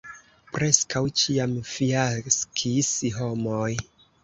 Preskaŭ 0.53 1.01
ĉiam 1.23 1.53
fiaskis 1.73 2.91
homoj. 3.21 3.71